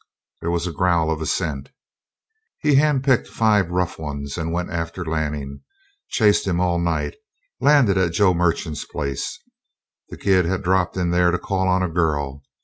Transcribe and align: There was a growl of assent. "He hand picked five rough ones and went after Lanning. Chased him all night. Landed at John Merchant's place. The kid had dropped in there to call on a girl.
There 0.41 0.49
was 0.49 0.65
a 0.65 0.71
growl 0.71 1.11
of 1.11 1.21
assent. 1.21 1.69
"He 2.59 2.73
hand 2.73 3.03
picked 3.03 3.27
five 3.27 3.69
rough 3.69 3.99
ones 3.99 4.35
and 4.35 4.51
went 4.51 4.71
after 4.71 5.05
Lanning. 5.05 5.61
Chased 6.09 6.47
him 6.47 6.59
all 6.59 6.79
night. 6.79 7.17
Landed 7.59 7.99
at 7.99 8.13
John 8.13 8.37
Merchant's 8.37 8.83
place. 8.83 9.37
The 10.09 10.17
kid 10.17 10.45
had 10.45 10.63
dropped 10.63 10.97
in 10.97 11.11
there 11.11 11.29
to 11.29 11.37
call 11.37 11.67
on 11.67 11.83
a 11.83 11.87
girl. 11.87 12.41